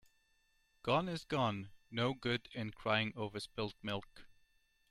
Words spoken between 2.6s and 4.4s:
crying over spilt milk.